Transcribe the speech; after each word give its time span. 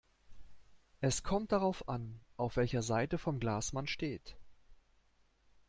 Es 1.01 1.21
kommt 1.21 1.51
darauf 1.51 1.87
an, 1.87 2.21
auf 2.35 2.57
welcher 2.57 2.81
Seite 2.81 3.19
vom 3.19 3.39
Glas 3.39 3.71
man 3.71 3.85
steht. 3.85 4.35